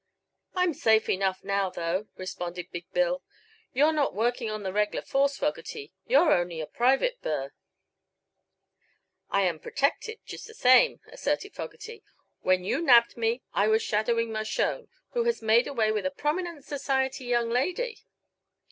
[0.55, 3.21] "I'm safe enough now, though," responded Big Bill.
[3.71, 7.51] "You're not working on the reg'lar force, Fogerty, you're only a private burr."
[9.29, 12.03] "I am protected, just the same," asserted Fogerty.
[12.39, 16.65] "When you knabbed me I was shadowing Mershone, who has made away with a prominent
[16.65, 17.99] society young lady."